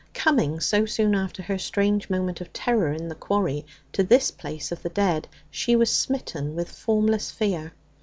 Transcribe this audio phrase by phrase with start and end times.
[0.15, 4.71] Coming, so soon after her strange moment of terror in the quarry, to this place
[4.71, 7.73] of the dead, she was smitten with formless fear.